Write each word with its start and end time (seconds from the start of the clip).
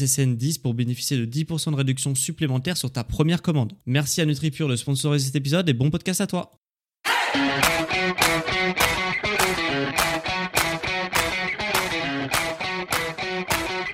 SSN10 0.00 0.60
pour 0.60 0.74
bénéficier 0.74 1.16
de 1.16 1.26
10% 1.26 1.72
de 1.72 1.76
réduction 1.76 2.14
supplémentaire 2.14 2.76
sur 2.76 2.90
ta 2.90 3.04
première 3.04 3.42
commande. 3.42 3.72
Merci 3.86 4.20
à 4.20 4.26
NutriPure 4.26 4.68
de 4.68 4.76
sponsoriser 4.76 5.26
cet 5.26 5.36
épisode 5.36 5.68
et 5.68 5.74
bon 5.74 5.90
podcast 5.90 6.20
à 6.20 6.26
toi. 6.26 6.52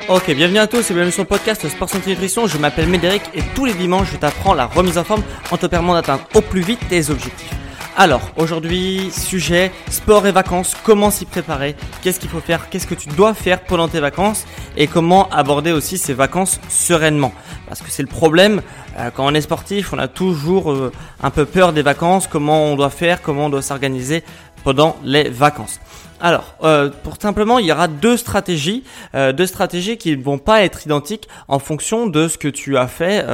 Ok, 0.09 0.33
bienvenue 0.37 0.59
à 0.59 0.69
tous 0.69 0.89
et 0.89 0.95
bienvenue 0.95 1.11
sur 1.11 1.25
le 1.25 1.29
podcast 1.29 1.69
Sport 1.69 1.91
Santé 1.91 2.11
Nutrition. 2.11 2.47
Je 2.47 2.59
m'appelle 2.59 2.89
Médéric 2.89 3.23
et 3.35 3.43
tous 3.57 3.65
les 3.65 3.75
dimanches, 3.75 4.13
je 4.13 4.17
t'apprends 4.17 4.55
la 4.55 4.67
remise 4.67 4.99
en 4.99 5.05
forme 5.05 5.25
en 5.51 5.57
te 5.57 5.67
permettant 5.67 5.95
d'atteindre 5.95 6.29
au 6.35 6.41
plus 6.41 6.61
vite 6.61 6.79
tes 6.89 7.11
objectifs. 7.11 7.56
Alors, 7.99 8.31
aujourd'hui, 8.37 9.11
sujet 9.11 9.73
sport 9.89 10.27
et 10.27 10.33
vacances, 10.33 10.77
comment 10.85 11.11
s'y 11.11 11.25
préparer, 11.25 11.75
qu'est-ce 12.03 12.21
qu'il 12.21 12.29
faut 12.29 12.41
faire, 12.41 12.69
qu'est-ce 12.69 12.87
que 12.87 12.95
tu 12.95 13.09
dois 13.09 13.33
faire 13.33 13.63
pendant 13.63 13.89
tes 13.89 14.01
vacances 14.01 14.45
et 14.77 14.87
comment 14.87 15.31
aborder 15.31 15.73
aussi 15.73 15.97
ces 15.97 16.13
vacances 16.13 16.61
sereinement. 16.69 17.33
Parce 17.67 17.81
que 17.81 17.91
c'est 17.91 18.03
le 18.03 18.09
problème, 18.09 18.61
euh, 18.99 19.09
quand 19.11 19.25
on 19.25 19.33
est 19.33 19.41
sportif, 19.41 19.95
on 19.95 19.99
a 19.99 20.09
toujours 20.09 20.73
euh, 20.73 20.93
un 21.23 21.31
peu 21.31 21.47
peur 21.47 21.73
des 21.73 21.81
vacances, 21.81 22.27
comment 22.27 22.65
on 22.65 22.77
doit 22.77 22.91
faire, 22.91 23.23
comment 23.23 23.47
on 23.47 23.49
doit 23.49 23.63
s'organiser 23.63 24.23
pendant 24.63 24.97
les 25.03 25.31
vacances. 25.31 25.81
Alors, 26.21 26.55
euh, 26.65 26.91
pour 27.03 27.17
simplement, 27.19 27.59
il 27.59 27.65
y 27.65 27.73
aura 27.73 27.89
deux 27.89 28.19
stratégies, 28.19 28.85
deux 29.15 29.47
stratégies 29.47 29.97
qui 29.97 30.15
ne 30.15 30.23
vont 30.23 30.39
pas 30.39 30.65
être 30.65 30.85
identiques 30.85 31.29
en 31.49 31.59
fonction 31.59 32.07
de 32.07 32.29
ce 32.29 32.37
que 32.37 32.49
tu 32.49 32.77
as 32.77 32.89
fait 32.89 33.25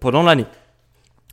pendant 0.00 0.24
l'année. 0.24 0.46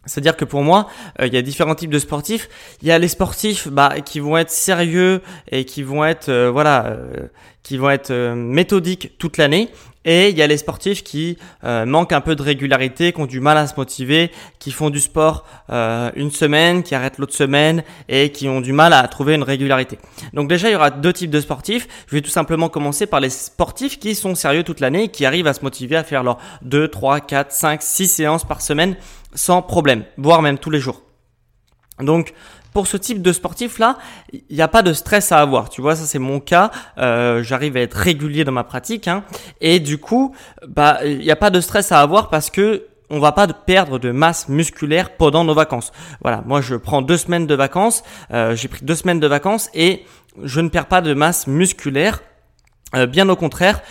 C'est-à-dire 0.08 0.36
que 0.36 0.45
pour 0.45 0.63
moi, 0.63 0.88
euh, 1.22 1.27
il 1.27 1.33
y 1.33 1.38
a 1.38 1.41
différents 1.41 1.75
types 1.75 1.91
de 1.91 2.00
sportifs. 2.00 2.50
Il 2.81 2.88
y 2.88 2.91
a 2.91 2.97
les 2.97 3.08
sportifs 3.08 3.67
bah, 3.67 4.02
qui 4.03 4.19
vont 4.19 4.38
être 4.38 4.50
sérieux 4.50 5.22
et 5.52 5.66
qui 5.66 5.83
vont 5.83 6.03
être 6.03 6.30
euh, 6.30 6.50
voilà, 6.52 6.86
euh, 6.88 7.27
qui 7.63 7.77
vont 7.77 7.89
être 7.89 8.13
méthodiques 8.33 9.17
toute 9.19 9.38
l'année. 9.38 9.69
Et 10.09 10.30
il 10.30 10.38
y 10.38 10.41
a 10.41 10.47
les 10.47 10.55
sportifs 10.55 11.03
qui 11.03 11.38
manquent 11.63 12.13
un 12.13 12.22
peu 12.22 12.38
de 12.38 12.41
régularité, 12.41 13.11
qui 13.11 13.19
ont 13.19 13.25
du 13.25 13.41
mal 13.41 13.58
à 13.58 13.67
se 13.67 13.73
motiver, 13.75 14.31
qui 14.58 14.72
font 14.72 14.89
du 14.89 15.02
sport 15.02 15.45
une 15.69 16.31
semaine, 16.31 16.81
qui 16.81 16.95
arrêtent 16.95 17.17
l'autre 17.17 17.33
semaine 17.33 17.83
et 18.08 18.31
qui 18.31 18.47
ont 18.47 18.61
du 18.61 18.72
mal 18.72 18.94
à 18.94 19.05
trouver 19.09 19.34
une 19.34 19.44
régularité. 19.44 20.00
Donc 20.31 20.47
déjà, 20.47 20.69
il 20.69 20.72
y 20.72 20.75
aura 20.78 20.91
deux 20.91 21.12
types 21.12 21.29
de 21.29 21.41
sportifs. 21.41 21.89
Je 22.07 22.16
vais 22.16 22.22
tout 22.22 22.29
simplement 22.29 22.69
commencer 22.69 23.06
par 23.06 23.19
les 23.19 23.29
sportifs 23.29 24.00
qui 24.00 24.16
sont 24.16 24.34
sérieux 24.34 24.63
toute 24.63 24.79
l'année 24.79 25.09
qui 25.09 25.25
arrivent 25.25 25.47
à 25.47 25.53
se 25.53 25.62
motiver 25.62 25.97
à 25.97 26.06
faire 26.06 26.24
leurs 26.24 26.38
2, 26.62 26.88
3, 26.88 27.19
4, 27.19 27.51
5, 27.51 27.81
6 27.81 28.07
séances 28.07 28.45
par 28.45 28.62
semaine 28.62 28.95
sans 29.33 29.61
problème, 29.61 30.03
voire 30.17 30.41
même 30.41 30.57
tous 30.57 30.69
les 30.69 30.79
jours. 30.79 31.01
Donc, 31.99 32.33
pour 32.73 32.85
ce 32.85 32.97
type 32.97 33.23
de 33.23 33.31
sportif 33.31 33.79
là, 33.79 33.97
il 34.31 34.55
n'y 34.55 34.61
a 34.61 34.67
pas 34.67 34.83
de 34.83 34.93
stress 34.93 35.31
à 35.31 35.39
avoir. 35.39 35.69
Tu 35.69 35.81
vois, 35.81 35.95
ça 35.95 36.05
c'est 36.05 36.19
mon 36.19 36.39
cas. 36.39 36.69
Euh, 36.99 37.41
J'arrive 37.41 37.75
à 37.75 37.79
être 37.81 37.95
régulier 37.95 38.43
dans 38.43 38.51
ma 38.51 38.63
pratique, 38.63 39.07
hein, 39.07 39.23
et 39.61 39.79
du 39.79 39.97
coup, 39.97 40.35
bah, 40.67 40.99
il 41.03 41.17
n'y 41.19 41.31
a 41.31 41.35
pas 41.35 41.49
de 41.49 41.59
stress 41.59 41.91
à 41.91 42.01
avoir 42.01 42.29
parce 42.29 42.51
que 42.51 42.85
on 43.09 43.19
va 43.19 43.31
pas 43.31 43.47
perdre 43.47 43.99
de 43.99 44.11
masse 44.11 44.49
musculaire 44.49 45.15
pendant 45.15 45.44
nos 45.44 45.53
vacances. 45.55 45.91
Voilà, 46.21 46.44
moi 46.45 46.61
je 46.61 46.75
prends 46.75 47.01
deux 47.01 47.17
semaines 47.17 47.47
de 47.47 47.55
vacances. 47.55 48.03
Euh, 48.31 48.53
J'ai 48.53 48.67
pris 48.67 48.83
deux 48.83 48.95
semaines 48.95 49.21
de 49.21 49.27
vacances 49.27 49.69
et 49.73 50.05
je 50.44 50.59
ne 50.59 50.69
perds 50.69 50.88
pas 50.88 51.01
de 51.01 51.13
masse 51.13 51.47
musculaire. 51.47 52.21
Euh, 52.95 53.07
bien 53.07 53.27
au 53.29 53.35
contraire, 53.35 53.81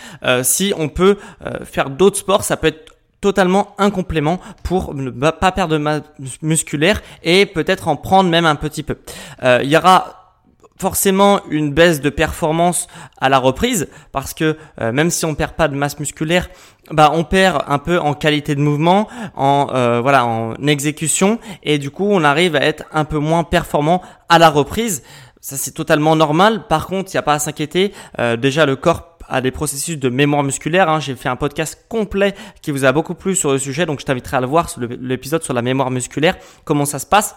si 0.43 0.73
on 0.77 0.87
peut 0.87 1.17
faire 1.65 1.89
d'autres 1.89 2.17
sports, 2.17 2.43
ça 2.43 2.57
peut 2.57 2.67
être 2.67 2.96
totalement 3.27 3.75
un 3.77 3.91
complément 3.91 4.39
pour 4.63 4.93
ne 4.95 5.09
pas 5.09 5.51
perdre 5.51 5.73
de 5.73 5.77
masse 5.77 6.03
musculaire 6.41 7.01
et 7.23 7.45
peut-être 7.45 7.89
en 7.89 7.97
prendre 7.97 8.29
même 8.29 8.45
un 8.45 8.55
petit 8.55 8.83
peu. 8.83 8.95
Euh, 9.43 9.59
il 9.63 9.69
y 9.69 9.75
aura 9.75 10.37
forcément 10.79 11.41
une 11.49 11.73
baisse 11.73 11.99
de 11.99 12.09
performance 12.09 12.87
à 13.19 13.27
la 13.27 13.37
reprise 13.37 13.89
parce 14.13 14.33
que 14.33 14.55
euh, 14.79 14.93
même 14.93 15.09
si 15.09 15.25
on 15.25 15.35
perd 15.35 15.53
pas 15.53 15.67
de 15.67 15.75
masse 15.75 15.99
musculaire, 15.99 16.47
bah 16.89 17.11
on 17.13 17.25
perd 17.25 17.63
un 17.67 17.79
peu 17.79 17.99
en 17.99 18.13
qualité 18.13 18.55
de 18.55 18.61
mouvement, 18.61 19.09
en 19.35 19.67
euh, 19.73 19.99
voilà 19.99 20.25
en 20.25 20.53
exécution 20.65 21.37
et 21.63 21.79
du 21.79 21.91
coup 21.91 22.07
on 22.09 22.23
arrive 22.23 22.55
à 22.55 22.61
être 22.61 22.85
un 22.93 23.03
peu 23.03 23.17
moins 23.17 23.43
performant 23.43 24.01
à 24.29 24.39
la 24.39 24.49
reprise. 24.49 25.03
Ça 25.41 25.57
c'est 25.57 25.71
totalement 25.71 26.15
normal. 26.15 26.65
Par 26.69 26.87
contre, 26.87 27.11
il 27.11 27.15
n'y 27.15 27.19
a 27.19 27.23
pas 27.23 27.33
à 27.33 27.39
s'inquiéter. 27.39 27.93
déjà 28.37 28.65
le 28.65 28.75
corps 28.77 29.16
à 29.29 29.41
des 29.41 29.51
processus 29.51 29.97
de 29.97 30.09
mémoire 30.09 30.43
musculaire. 30.43 30.89
Hein. 30.89 30.99
J'ai 30.99 31.15
fait 31.15 31.29
un 31.29 31.35
podcast 31.35 31.85
complet 31.89 32.33
qui 32.61 32.71
vous 32.71 32.85
a 32.85 32.91
beaucoup 32.91 33.15
plu 33.15 33.35
sur 33.35 33.51
le 33.51 33.59
sujet, 33.59 33.85
donc 33.85 33.99
je 33.99 34.05
t'inviterai 34.05 34.37
à 34.37 34.41
le 34.41 34.47
voir, 34.47 34.69
l'épisode 35.01 35.43
sur 35.43 35.53
la 35.53 35.61
mémoire 35.61 35.91
musculaire, 35.91 36.37
comment 36.63 36.85
ça 36.85 36.99
se 36.99 37.05
passe. 37.05 37.35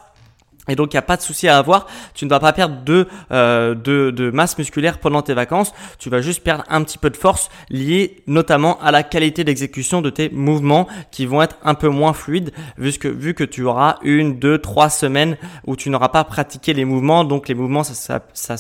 Et 0.69 0.77
donc 0.77 0.93
il 0.93 0.97
n'y 0.97 0.99
a 0.99 1.03
pas 1.03 1.17
de 1.17 1.23
souci 1.23 1.49
à 1.49 1.57
avoir, 1.57 1.87
tu 2.15 2.27
ne 2.27 2.31
vas 2.31 2.39
pas 2.39 2.53
perdre 2.53 2.85
de, 2.85 3.09
euh, 3.33 3.75
de, 3.75 4.11
de, 4.11 4.31
masse 4.31 4.59
musculaire 4.59 4.99
pendant 4.99 5.23
tes 5.23 5.33
vacances, 5.33 5.73
tu 5.99 6.11
vas 6.11 6.21
juste 6.21 6.45
perdre 6.45 6.65
un 6.69 6.85
petit 6.85 6.99
peu 6.99 7.09
de 7.09 7.17
force 7.17 7.51
liée 7.71 8.23
notamment 8.27 8.79
à 8.81 8.91
la 8.91 9.03
qualité 9.03 9.43
d'exécution 9.43 10.03
de 10.03 10.11
tes 10.11 10.29
mouvements 10.29 10.87
qui 11.11 11.25
vont 11.25 11.41
être 11.41 11.57
un 11.65 11.75
peu 11.75 11.89
moins 11.89 12.13
fluides 12.13 12.53
vu 12.77 12.93
que, 12.93 13.09
vu 13.09 13.35
que 13.35 13.43
tu 13.43 13.65
auras 13.65 13.97
une, 14.03 14.39
deux, 14.39 14.59
trois 14.59 14.91
semaines 14.91 15.39
où 15.67 15.77
tu 15.77 15.89
n'auras 15.89 16.11
pas 16.11 16.25
pratiqué 16.25 16.75
les 16.75 16.85
mouvements, 16.85 17.25
donc 17.25 17.49
les 17.49 17.55
mouvements 17.55 17.83
ça, 17.83 18.21
ça, 18.35 18.57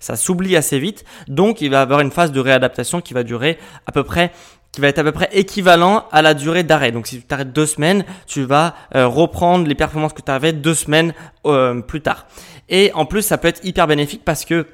ça 0.00 0.16
s'oublie 0.16 0.56
assez 0.56 0.78
vite, 0.78 1.04
donc 1.28 1.60
il 1.60 1.70
va 1.70 1.78
y 1.78 1.82
avoir 1.82 2.00
une 2.00 2.10
phase 2.10 2.32
de 2.32 2.40
réadaptation 2.40 3.02
qui 3.02 3.12
va 3.12 3.24
durer 3.24 3.58
à 3.86 3.92
peu 3.92 4.04
près 4.04 4.32
qui 4.72 4.80
va 4.80 4.88
être 4.88 4.98
à 4.98 5.04
peu 5.04 5.12
près 5.12 5.28
équivalent 5.32 6.06
à 6.10 6.22
la 6.22 6.32
durée 6.32 6.62
d'arrêt. 6.62 6.92
Donc 6.92 7.06
si 7.06 7.18
tu 7.18 7.22
t'arrêtes 7.24 7.52
deux 7.52 7.66
semaines, 7.66 8.04
tu 8.26 8.42
vas 8.42 8.74
euh, 8.94 9.06
reprendre 9.06 9.66
les 9.66 9.74
performances 9.74 10.14
que 10.14 10.22
tu 10.22 10.30
avais 10.30 10.54
deux 10.54 10.74
semaines 10.74 11.12
euh, 11.46 11.80
plus 11.82 12.00
tard. 12.00 12.26
Et 12.70 12.90
en 12.94 13.04
plus, 13.04 13.22
ça 13.22 13.36
peut 13.36 13.48
être 13.48 13.62
hyper 13.64 13.86
bénéfique 13.86 14.22
parce 14.24 14.46
que 14.46 14.66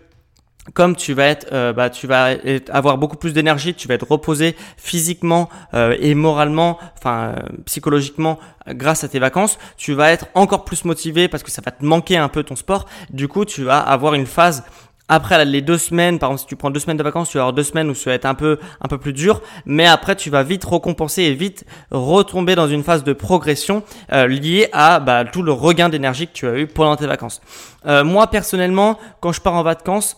comme 0.74 0.94
tu 0.94 1.14
vas 1.14 1.24
être, 1.24 1.48
euh, 1.52 1.72
bah, 1.72 1.90
tu 1.90 2.06
vas 2.06 2.36
avoir 2.68 2.98
beaucoup 2.98 3.16
plus 3.16 3.32
d'énergie, 3.32 3.74
tu 3.74 3.88
vas 3.88 3.94
être 3.94 4.06
reposé 4.08 4.54
physiquement 4.76 5.48
et 5.72 6.14
moralement, 6.14 6.78
enfin 6.96 7.34
psychologiquement, 7.64 8.38
grâce 8.68 9.02
à 9.02 9.08
tes 9.08 9.18
vacances, 9.18 9.58
tu 9.78 9.94
vas 9.94 10.12
être 10.12 10.26
encore 10.34 10.64
plus 10.64 10.84
motivé 10.84 11.26
parce 11.26 11.42
que 11.42 11.50
ça 11.50 11.62
va 11.64 11.72
te 11.72 11.84
manquer 11.84 12.18
un 12.18 12.28
peu 12.28 12.44
ton 12.44 12.54
sport. 12.54 12.86
Du 13.10 13.26
coup, 13.26 13.46
tu 13.46 13.64
vas 13.64 13.80
avoir 13.80 14.14
une 14.14 14.26
phase 14.26 14.62
après 15.08 15.44
les 15.44 15.62
deux 15.62 15.78
semaines, 15.78 16.18
par 16.18 16.30
exemple, 16.30 16.40
si 16.40 16.46
tu 16.46 16.56
prends 16.56 16.70
deux 16.70 16.80
semaines 16.80 16.96
de 16.96 17.02
vacances, 17.02 17.30
tu 17.30 17.38
vas 17.38 17.44
avoir 17.44 17.54
deux 17.54 17.62
semaines 17.62 17.88
où 17.88 17.94
ça 17.94 18.10
va 18.10 18.14
être 18.14 18.26
un 18.26 18.34
peu, 18.34 18.58
un 18.80 18.88
peu 18.88 18.98
plus 18.98 19.12
dur, 19.12 19.40
mais 19.64 19.86
après 19.86 20.16
tu 20.16 20.30
vas 20.30 20.42
vite 20.42 20.64
recompenser 20.64 21.22
et 21.22 21.34
vite 21.34 21.64
retomber 21.90 22.54
dans 22.54 22.68
une 22.68 22.82
phase 22.82 23.04
de 23.04 23.12
progression 23.12 23.82
euh, 24.12 24.26
liée 24.26 24.68
à 24.72 25.00
bah, 25.00 25.24
tout 25.24 25.42
le 25.42 25.52
regain 25.52 25.88
d'énergie 25.88 26.26
que 26.26 26.32
tu 26.32 26.46
as 26.46 26.58
eu 26.58 26.66
pendant 26.66 26.96
tes 26.96 27.06
vacances. 27.06 27.40
Euh, 27.86 28.04
moi 28.04 28.26
personnellement, 28.26 28.98
quand 29.20 29.32
je 29.32 29.40
pars 29.40 29.54
en 29.54 29.62
vacances, 29.62 30.16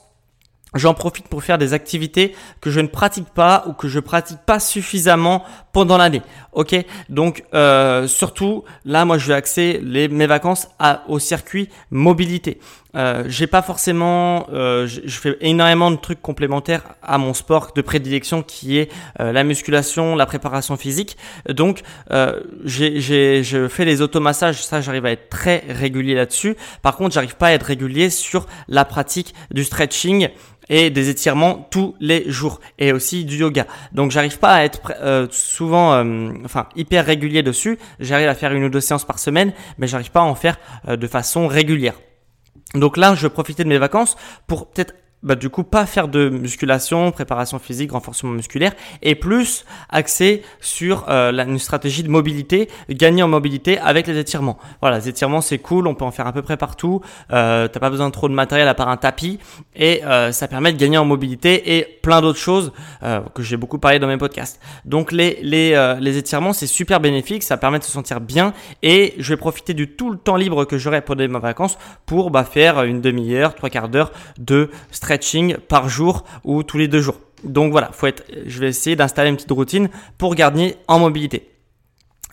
J'en 0.75 0.94
profite 0.94 1.26
pour 1.26 1.43
faire 1.43 1.59
des 1.59 1.75
activités 1.75 2.35
que 2.61 2.70
je 2.70 2.79
ne 2.79 2.87
pratique 2.87 3.29
pas 3.31 3.65
ou 3.67 3.73
que 3.73 3.88
je 3.88 3.99
pratique 3.99 4.38
pas 4.47 4.61
suffisamment 4.61 5.44
pendant 5.73 5.99
l'année. 5.99 6.23
Ok, 6.53 6.76
donc 7.09 7.43
euh, 7.55 8.06
surtout 8.06 8.62
là, 8.85 9.05
moi, 9.05 9.19
je 9.19 9.26
vais 9.26 9.35
axer 9.35 9.81
mes 9.82 10.26
vacances 10.26 10.69
au 11.09 11.19
circuit 11.19 11.69
mobilité. 11.91 12.61
Euh, 12.97 13.25
j'ai 13.29 13.47
pas 13.47 13.63
forcément, 13.63 14.49
euh, 14.53 14.87
je, 14.87 15.19
fais 15.19 15.37
énormément 15.41 15.91
de 15.91 15.97
trucs 15.97 16.21
complémentaires 16.21 16.83
à 17.03 17.19
mon 17.19 17.35
sport 17.35 17.73
de 17.75 17.83
prédilection 17.83 18.43
qui 18.43 18.79
est 18.79 18.91
euh, 19.21 19.33
la 19.33 19.45
musculation, 19.45 20.17
la 20.17 20.27
préparation 20.27 20.77
physique. 20.77 21.17
Donc, 21.49 21.83
euh, 22.11 22.41
j'ai, 22.65 23.01
je 23.45 23.69
fais 23.69 23.85
les 23.85 24.03
automassages, 24.03 24.63
ça 24.63 24.81
j'arrive 24.81 25.07
à 25.07 25.13
être 25.13 25.29
très 25.29 25.65
régulier 25.69 26.15
là-dessus. 26.15 26.57
Par 26.83 26.97
contre, 26.97 27.15
j'arrive 27.15 27.37
pas 27.37 27.49
à 27.49 27.53
être 27.53 27.65
régulier 27.65 28.11
sur 28.11 28.47
la 28.69 28.85
pratique 28.85 29.35
du 29.53 29.65
stretching 29.65 30.29
et 30.69 30.91
des 30.91 31.09
étirements 31.09 31.69
tous 31.71 31.97
les 32.01 32.31
jours 32.31 32.61
et 32.79 32.93
aussi 32.93 33.25
du 33.25 33.37
yoga. 33.37 33.67
Donc 33.93 34.11
j'arrive 34.11 34.39
pas 34.39 34.55
à 34.55 34.63
être 34.63 34.93
euh, 35.01 35.27
souvent, 35.31 35.93
euh, 35.95 36.33
enfin 36.45 36.69
hyper 36.77 37.05
régulier 37.05 37.43
dessus. 37.43 37.79
J'arrive 37.99 38.29
à 38.29 38.35
faire 38.35 38.53
une 38.53 38.65
ou 38.65 38.69
deux 38.69 38.81
séances 38.81 39.05
par 39.05 39.19
semaine, 39.19 39.53
mais 39.79 39.87
j'arrive 39.87 40.11
pas 40.11 40.21
à 40.21 40.25
en 40.25 40.35
faire 40.35 40.59
de 40.89 41.07
façon 41.07 41.47
régulière. 41.49 41.95
Donc 42.75 42.96
là, 42.96 43.14
je 43.14 43.22
vais 43.22 43.31
profiter 43.31 43.64
de 43.64 43.69
mes 43.69 43.78
vacances 43.78 44.17
pour 44.46 44.69
peut-être 44.70 44.94
bah, 45.22 45.34
du 45.34 45.50
coup 45.50 45.64
pas 45.64 45.87
faire 45.87 46.08
de 46.08 46.28
musculation, 46.28 47.12
préparation 47.12 47.58
physique, 47.58 47.93
renforcement 47.93 48.31
musculaire 48.31 48.72
et 49.02 49.14
plus 49.14 49.64
axer 49.90 50.43
sur 50.61 51.06
euh, 51.08 51.32
une 51.32 51.58
stratégie 51.58 52.02
de 52.02 52.08
mobilité, 52.08 52.69
gagner 52.88 53.22
en 53.22 53.28
mobilité 53.28 53.78
avec 53.78 54.06
les 54.06 54.19
étirements. 54.19 54.58
Voilà, 54.81 54.99
les 54.99 55.08
étirements 55.08 55.40
c'est 55.40 55.58
cool, 55.58 55.87
on 55.87 55.94
peut 55.94 56.05
en 56.05 56.11
faire 56.11 56.26
à 56.26 56.32
peu 56.32 56.43
près 56.43 56.56
partout. 56.56 57.00
Euh, 57.32 57.69
T'as 57.69 57.81
pas 57.81 57.90
besoin 57.90 58.08
de 58.08 58.12
trop 58.12 58.28
de 58.28 58.34
matériel 58.34 58.69
à 58.69 58.75
part 58.75 58.88
un 58.88 58.96
tapis 58.96 59.38
et 59.76 60.02
euh, 60.05 60.32
ça 60.32 60.49
permet 60.49 60.72
de 60.72 60.78
gagner 60.78 60.99
en 60.99 61.05
mobilité 61.05 61.76
et 61.76 61.84
plein 62.02 62.20
d'autres 62.20 62.38
choses 62.38 62.72
que 63.34 63.43
j'ai 63.43 63.56
beaucoup 63.56 63.78
parlé 63.78 63.99
dans 63.99 64.06
mes 64.06 64.17
podcasts. 64.17 64.61
Donc 64.84 65.12
les 65.12 65.38
les 65.43 65.96
les 66.00 66.17
étirements 66.17 66.52
c'est 66.52 66.67
super 66.67 67.00
bénéfique, 67.00 67.43
ça 67.43 67.56
permet 67.56 67.78
de 67.78 67.84
se 67.84 67.90
sentir 67.90 68.20
bien 68.20 68.52
et 68.82 69.14
je 69.19 69.34
vais 69.34 69.37
profiter 69.37 69.75
du 69.75 69.88
tout 69.88 70.11
le 70.11 70.19
temps 70.19 70.37
libre 70.37 70.64
que 70.64 70.78
j'aurai 70.78 71.00
pendant 71.00 71.26
mes 71.26 71.38
vacances 71.38 71.78
pour 72.06 72.31
bah, 72.31 72.44
faire 72.44 72.82
une 72.82 73.00
demi-heure, 73.00 73.55
trois 73.55 73.70
quarts 73.70 73.88
d'heure 73.88 74.12
de 74.38 74.70
stretching 74.90 75.10
par 75.69 75.89
jour 75.89 76.25
ou 76.45 76.62
tous 76.62 76.79
les 76.79 76.89
deux 76.89 77.01
jours. 77.01 77.21
Donc 77.45 77.73
voilà, 77.73 77.91
faut 77.93 78.07
être, 78.07 78.25
je 78.47 78.61
vais 78.61 78.69
essayer 78.69 78.97
d'installer 78.97 79.31
une 79.31 79.37
petite 79.37 79.51
routine 79.51 79.89
pour 80.19 80.35
gagner 80.35 80.77
en 80.89 80.99
mobilité. 80.99 81.51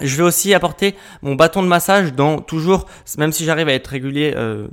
Je 0.02 0.16
vais 0.16 0.24
aussi 0.24 0.54
apporter 0.54 0.96
mon 1.22 1.36
bâton 1.36 1.64
de 1.64 1.68
massage 1.68 2.14
dans 2.14 2.40
toujours, 2.40 2.86
même 3.18 3.32
si 3.32 3.46
j'arrive 3.46 3.68
à 3.68 3.74
être 3.74 3.88
régulier 3.88 4.34
euh, 4.36 4.68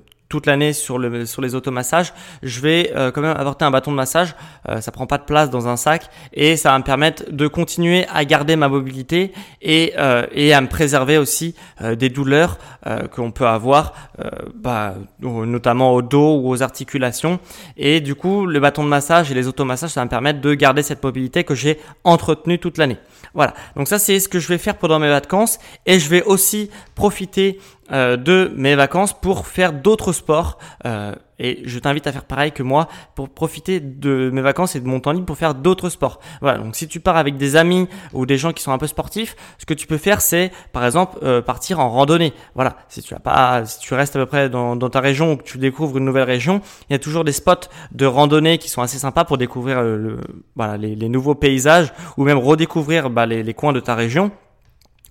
l'année 0.47 0.73
sur, 0.73 0.99
le, 0.99 1.27
sur 1.27 1.43
les 1.43 1.55
automassages, 1.55 2.13
je 2.43 2.61
vais 2.61 2.93
euh, 2.95 3.11
quand 3.11 3.21
même 3.21 3.37
apporter 3.37 3.65
un 3.65 3.71
bâton 3.71 3.91
de 3.91 3.97
massage. 3.97 4.35
Euh, 4.69 4.81
ça 4.81 4.93
prend 4.93 5.07
pas 5.07 5.19
de 5.19 5.25
place 5.25 5.51
dans 5.51 5.69
un 5.69 5.77
sac 5.77 6.09
et 6.33 6.57
ça 6.57 6.71
va 6.71 6.79
me 6.79 6.85
permettre 6.85 7.25
de 7.31 7.47
continuer 7.47 8.07
à 8.13 8.25
garder 8.25 8.57
ma 8.57 8.69
mobilité 8.69 9.33
et, 9.63 9.93
euh, 9.99 10.27
à 10.55 10.61
me 10.61 10.69
préserver 10.69 11.19
aussi 11.19 11.55
des 11.81 12.09
douleurs 12.09 12.59
qu'on 13.11 13.33
peut 13.33 13.47
avoir, 13.47 13.93
bah, 14.55 14.95
notamment 15.21 15.93
au 15.93 16.03
dos 16.03 16.41
ou 16.41 16.51
aux 16.51 16.63
articulations. 16.63 17.41
Et 17.77 18.01
du 18.01 18.15
coup, 18.15 18.47
le 18.47 18.61
bâton 18.61 18.85
de 18.85 18.89
massage 18.89 19.33
et 19.33 19.35
les 19.35 19.49
automassages, 19.49 19.91
ça 19.91 20.01
va 20.01 20.05
me 20.05 20.11
permettre 20.11 20.41
de 20.41 20.55
garder 20.55 20.83
cette 20.83 21.03
mobilité 21.03 21.45
que 21.45 21.55
j'ai 21.55 21.79
entretenue 22.05 22.59
toute 22.59 22.79
l'année. 22.79 22.99
Voilà. 23.33 23.55
Donc 23.77 23.89
ça, 23.89 23.99
c'est 23.99 24.21
ce 24.21 24.29
que 24.29 24.39
je 24.39 24.49
vais 24.49 24.59
faire 24.59 24.77
pendant 24.77 24.99
mes 24.99 25.09
vacances 25.09 25.59
et 25.87 25.99
je 25.99 26.09
vais 26.09 26.23
aussi 26.23 26.71
profiter 26.95 27.59
euh, 27.93 28.17
de 28.17 28.53
mes 28.57 28.75
vacances 28.75 29.13
pour 29.13 29.47
faire 29.47 29.73
d'autres 29.73 30.13
sports. 30.13 30.59
Euh, 30.87 31.15
et 31.39 31.63
je 31.65 31.79
t'invite 31.79 32.07
à 32.07 32.13
faire 32.13 32.25
pareil 32.25 32.53
que 32.53 32.63
moi 32.63 32.89
pour 33.15 33.29
profiter 33.29 33.81
de 33.81 34.31
mes 34.33 34.43
vacances 34.43 34.77
et 34.77 34.81
de 34.81 34.87
mon 34.87 35.01
temps 35.01 35.13
libre 35.13 35.27
pour 35.27 35.37
faire 35.37 35.55
d'autres 35.55 35.89
sports. 35.89 36.21
Voilà, 36.41 36.59
donc 36.59 36.77
si 36.77 36.89
tu 36.89 37.01
pars 37.01 37.17
avec 37.17 37.37
des 37.37 37.57
amis 37.57 37.89
ou 38.13 38.27
des 38.27 38.39
gens 38.39 38.53
qui 38.53 38.63
sont 38.63 38.73
un 38.73 38.79
peu 38.79 38.87
sportifs, 38.87 39.37
ce 39.59 39.67
que 39.67 39.75
tu 39.75 39.87
peux 39.87 39.99
faire 39.99 40.21
c'est 40.21 40.53
par 40.73 40.85
exemple 40.85 41.19
euh, 41.23 41.43
partir 41.43 41.81
en 41.81 41.91
randonnée. 41.91 42.33
Voilà, 42.55 42.77
si 42.89 43.03
tu 43.03 43.15
as 43.15 43.21
pas 43.21 43.65
si 43.65 43.79
tu 43.81 43.95
restes 43.95 44.17
à 44.17 44.21
peu 44.21 44.27
près 44.27 44.49
dans, 44.49 44.77
dans, 44.77 44.91
ta 44.91 45.01
région 45.01 45.33
ou 45.33 45.37
que 45.37 45.43
tu 45.43 45.59
découvres 45.59 45.99
une 45.99 46.05
nouvelle 46.05 46.25
région, 46.25 46.61
il 46.89 46.93
y 46.93 46.97
a 46.97 46.99
toujours 46.99 47.25
des 47.25 47.33
spots 47.33 47.69
de 47.93 48.07
randonnée 48.07 48.59
qui 48.59 48.69
sont 48.69 48.83
assez 48.83 48.99
sympas 48.99 49.25
pour 49.25 49.39
découvrir 49.39 49.83
le, 49.83 50.19
voilà, 50.57 50.77
les, 50.77 50.95
les, 50.95 51.09
nouveaux 51.09 51.35
paysages 51.35 51.93
ou 52.17 52.25
même 52.25 52.39
redécouvrir 52.39 53.11
bah, 53.11 53.27
les, 53.27 53.43
les 53.43 53.55
coins 53.55 53.73
de 53.73 53.81
ta 53.81 53.95
région. 53.95 54.31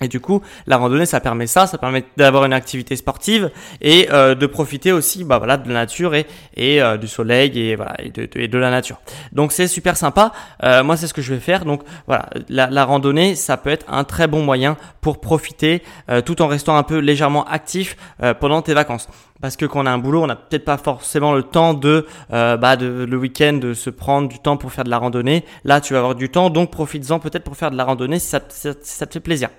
Et 0.02 0.08
du 0.08 0.20
coup, 0.20 0.42
la 0.66 0.78
randonnée, 0.78 1.06
ça 1.06 1.20
permet 1.20 1.46
ça, 1.46 1.68
ça 1.68 1.78
permet 1.78 2.04
d'avoir 2.18 2.46
une 2.46 2.54
activité 2.54 2.96
sportive 2.96 3.52
et 3.80 4.10
euh, 4.12 4.34
de 4.34 4.48
profiter 4.48 4.92
aussi, 4.92 5.24
bah 5.24 5.38
voilà, 5.38 5.56
de 5.56 5.68
la 5.68 5.76
nature 5.76 6.16
et, 6.16 6.26
et 6.56 6.82
euh, 6.82 6.98
du 6.98 7.08
soleil 7.08 7.58
et 7.60 7.76
voilà 7.76 7.96
et 8.04 8.48
de, 8.48 8.58
la 8.58 8.72
nature. 8.72 9.00
Donc 9.34 9.52
c'est 9.52 9.68
super 9.68 9.96
sympa. 9.96 10.32
Euh, 10.64 10.84
moi, 10.84 10.98
c'est 10.98 11.06
ce 11.06 11.14
que 11.14 11.22
je 11.22 11.34
vais 11.34 11.40
faire. 11.40 11.64
Donc 11.64 11.84
voilà, 12.08 12.28
la, 12.50 12.86
randonnée, 12.86 13.36
ça 13.36 13.56
peut 13.56 13.70
être 13.70 13.86
un 13.88 14.04
très 14.04 14.28
bon 14.28 14.44
moyen 14.44 14.78
pour 15.00 15.22
profiter 15.22 15.84
tout 16.26 16.42
en 16.42 16.48
restant 16.48 16.76
un 16.76 16.84
peu 16.84 16.98
légèrement 16.98 17.46
actif 17.46 17.96
pendant 18.40 18.62
tes 18.62 18.74
vacances 18.74 19.08
parce 19.44 19.58
que 19.58 19.66
quand 19.66 19.84
on 19.84 19.86
a 19.86 19.92
un 19.92 19.98
boulot, 19.98 20.24
on 20.24 20.28
n'a 20.28 20.38
peut-être 20.38 20.64
pas 20.64 20.78
forcément 20.78 21.34
le 21.34 21.44
temps 21.44 21.74
de, 21.74 22.08
euh, 22.32 22.56
bah, 22.56 22.78
de 22.78 23.04
le 23.04 23.18
week-end 23.18 23.52
de 23.52 23.74
se 23.74 23.90
prendre 23.90 24.30
du 24.30 24.40
temps 24.40 24.56
pour 24.56 24.72
faire 24.72 24.86
de 24.86 24.90
la 24.90 24.98
randonnée. 24.98 25.44
Là, 25.66 25.82
tu 25.82 25.92
vas 25.92 26.00
avoir 26.00 26.16
du 26.16 26.30
temps, 26.30 26.50
donc 26.50 26.72
profites-en 26.72 27.20
peut-être 27.20 27.44
pour 27.44 27.58
faire 27.58 27.70
de 27.70 27.76
la 27.76 27.84
randonnée 27.84 28.20
si 28.20 28.28
ça, 28.30 28.40
si 28.48 28.74
ça, 28.84 29.06
te 29.06 29.12
fait 29.12 29.20
plaisir. 29.20 29.50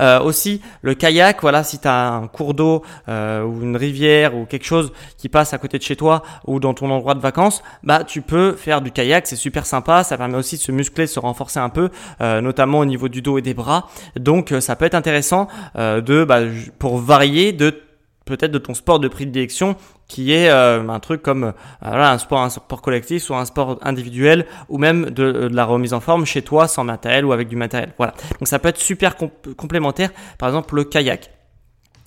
Euh, 0.00 0.20
aussi, 0.20 0.62
le 0.80 0.94
kayak, 0.94 1.42
voilà, 1.42 1.64
si 1.64 1.78
tu 1.78 1.86
as 1.86 2.14
un 2.14 2.28
cours 2.28 2.54
d'eau 2.54 2.82
euh, 3.10 3.42
ou 3.42 3.62
une 3.62 3.76
rivière 3.76 4.34
ou 4.34 4.46
quelque 4.46 4.64
chose 4.64 4.90
qui 5.18 5.28
passe 5.28 5.52
à 5.52 5.58
côté 5.58 5.76
de 5.76 5.82
chez 5.82 5.96
toi 5.96 6.22
ou 6.46 6.58
dans 6.58 6.72
ton 6.72 6.90
endroit 6.90 7.12
de 7.12 7.20
vacances, 7.20 7.62
bah 7.82 8.04
tu 8.04 8.22
peux 8.22 8.52
faire 8.52 8.80
du 8.80 8.90
kayak, 8.90 9.26
c'est 9.26 9.36
super 9.36 9.66
sympa. 9.66 10.02
Ça 10.02 10.16
permet 10.16 10.38
aussi 10.38 10.56
de 10.56 10.62
se 10.62 10.72
muscler, 10.72 11.04
de 11.04 11.10
se 11.10 11.20
renforcer 11.20 11.60
un 11.60 11.68
peu, 11.68 11.90
euh, 12.22 12.40
notamment 12.40 12.78
au 12.78 12.86
niveau 12.86 13.10
du 13.10 13.20
dos 13.20 13.36
et 13.36 13.42
des 13.42 13.52
bras. 13.52 13.90
Donc, 14.18 14.52
euh, 14.52 14.62
ça 14.62 14.76
peut 14.76 14.86
être 14.86 14.94
intéressant 14.94 15.46
euh, 15.76 16.00
de, 16.00 16.24
bah, 16.24 16.40
pour 16.78 16.96
varier, 16.96 17.52
de 17.52 17.82
peut-être 18.26 18.52
de 18.52 18.58
ton 18.58 18.74
sport 18.74 19.00
de 19.00 19.08
prédilection 19.08 19.76
qui 20.08 20.32
est 20.32 20.50
euh, 20.50 20.86
un 20.86 21.00
truc 21.00 21.22
comme 21.22 21.44
euh, 21.44 21.52
un 21.80 22.18
sport 22.18 22.42
un 22.42 22.50
sport 22.50 22.82
collectif 22.82 23.22
soit 23.22 23.38
un 23.38 23.44
sport 23.46 23.78
individuel 23.82 24.46
ou 24.68 24.78
même 24.78 25.06
de, 25.06 25.32
de, 25.32 25.56
la 25.56 25.64
remise 25.64 25.94
en 25.94 26.00
forme 26.00 26.26
chez 26.26 26.42
toi 26.42 26.68
sans 26.68 26.84
matériel 26.84 27.24
ou 27.24 27.32
avec 27.32 27.48
du 27.48 27.56
matériel. 27.56 27.92
Voilà. 27.96 28.12
Donc 28.38 28.48
ça 28.48 28.58
peut 28.58 28.68
être 28.68 28.80
super 28.80 29.16
complémentaire. 29.56 30.10
Par 30.38 30.48
exemple 30.48 30.74
le 30.74 30.84
kayak 30.84 31.30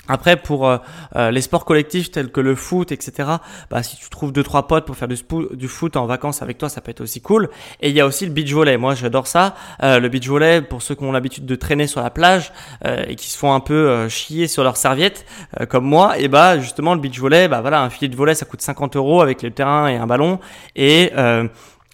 après, 0.10 0.36
pour 0.36 0.68
euh, 0.68 0.78
euh, 1.16 1.32
les 1.32 1.42
sports 1.42 1.66
collectifs 1.66 2.12
tels 2.12 2.32
que 2.32 2.42
le 2.42 2.56
foot, 2.56 2.92
etc., 2.92 3.30
bah, 3.70 3.84
si 3.84 3.96
tu 3.96 4.10
trouves 4.10 4.34
deux 4.34 4.44
trois 4.44 4.68
potes 4.68 4.86
pour 4.86 4.98
faire 4.98 5.08
du, 5.08 5.16
du, 5.54 5.68
foot 5.68 5.96
en 5.96 6.08
vacances 6.08 6.42
avec 6.42 6.58
toi, 6.58 6.68
ça 6.68 6.82
peut 6.82 6.90
être 6.90 7.02
aussi 7.02 7.22
cool. 7.22 7.50
Et 7.80 7.90
il 7.90 7.96
y 7.96 8.02
a 8.02 8.08
aussi 8.08 8.26
le 8.26 8.32
beach 8.32 8.52
volley. 8.52 8.78
Moi, 8.78 8.96
j'adore 8.96 9.28
ça. 9.28 9.56
Euh, 9.84 10.00
le 10.00 10.10
beach 10.10 10.28
volley, 10.28 10.64
pour 10.64 10.82
ceux 10.82 10.96
qui 10.96 11.04
ont 11.04 11.12
l'habitude 11.12 11.46
de 11.46 11.56
traîner 11.56 11.86
sur 11.86 12.02
la 12.02 12.10
plage 12.10 12.52
euh, 12.86 13.06
et 13.08 13.16
qui 13.16 13.30
se 13.30 13.38
font 13.38 13.54
un 13.54 13.60
peu 13.60 13.74
euh, 13.74 14.10
chier 14.10 14.48
sur 14.48 14.64
leurs 14.64 14.78
serviettes, 14.78 15.26
comme 15.70 15.86
moi, 15.86 16.18
et 16.18 16.28
bah 16.28 16.60
justement 16.60 16.96
le 16.96 17.00
beach 17.00 17.20
volley, 17.20 17.48
bah 17.48 17.62
voilà, 17.62 17.82
un 17.84 17.90
filet 17.90 18.08
de 18.08 18.16
volley, 18.16 18.34
ça 18.34 18.46
coûte 18.46 18.62
50 18.62 18.96
euros 18.96 19.22
avec 19.22 19.44
le 19.44 19.52
terrain 19.52 19.88
et 19.88 19.96
un 19.96 20.08
ballon. 20.08 20.40
Et 20.76 21.12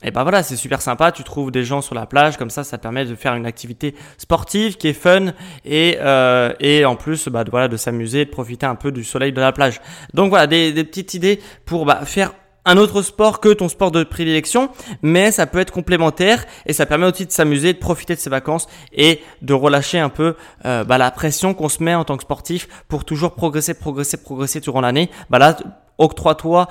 et 0.05 0.11
ben 0.11 0.23
voilà, 0.23 0.43
c'est 0.43 0.55
super 0.55 0.81
sympa. 0.81 1.11
Tu 1.11 1.23
trouves 1.23 1.51
des 1.51 1.63
gens 1.63 1.81
sur 1.81 1.95
la 1.95 2.05
plage, 2.05 2.37
comme 2.37 2.49
ça, 2.51 2.63
ça 2.63 2.77
permet 2.77 3.05
de 3.05 3.15
faire 3.15 3.33
une 3.33 3.45
activité 3.45 3.95
sportive 4.17 4.77
qui 4.77 4.87
est 4.87 4.93
fun 4.93 5.33
et 5.65 5.97
euh, 5.99 6.53
et 6.59 6.85
en 6.85 6.95
plus, 6.95 7.27
bah 7.27 7.43
voilà, 7.49 7.67
de 7.67 7.75
s'amuser, 7.77 8.25
de 8.25 8.29
profiter 8.29 8.65
un 8.65 8.75
peu 8.75 8.91
du 8.91 9.03
soleil 9.03 9.33
de 9.33 9.41
la 9.41 9.51
plage. 9.51 9.81
Donc 10.13 10.29
voilà, 10.29 10.47
des, 10.47 10.71
des 10.71 10.83
petites 10.83 11.13
idées 11.15 11.39
pour 11.65 11.85
bah, 11.85 12.05
faire 12.05 12.31
un 12.65 12.77
autre 12.77 13.01
sport 13.01 13.39
que 13.39 13.53
ton 13.53 13.69
sport 13.69 13.91
de 13.91 14.03
prédilection, 14.03 14.69
mais 15.01 15.31
ça 15.31 15.45
peut 15.45 15.59
être 15.59 15.71
complémentaire 15.71 16.45
et 16.65 16.73
ça 16.73 16.85
permet 16.85 17.05
aussi 17.05 17.25
de 17.25 17.31
s'amuser, 17.31 17.73
de 17.73 17.77
profiter 17.77 18.15
de 18.15 18.19
ses 18.19 18.29
vacances 18.29 18.67
et 18.91 19.21
de 19.41 19.53
relâcher 19.53 19.99
un 19.99 20.09
peu 20.09 20.35
euh, 20.65 20.83
bah, 20.83 20.97
la 20.97 21.11
pression 21.11 21.53
qu'on 21.53 21.69
se 21.69 21.83
met 21.83 21.95
en 21.95 22.03
tant 22.03 22.17
que 22.17 22.23
sportif 22.23 22.67
pour 22.87 23.05
toujours 23.05 23.35
progresser, 23.35 23.75
progresser, 23.75 24.17
progresser 24.17 24.59
durant 24.59 24.81
l'année. 24.81 25.09
Bah 25.29 25.39
là, 25.39 25.55
octroie-toi 25.97 26.67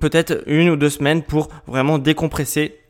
peut-être 0.00 0.42
une 0.46 0.70
ou 0.70 0.76
deux 0.76 0.90
semaines 0.90 1.22
pour 1.22 1.48
vraiment 1.66 1.98
décompresser 1.98 2.81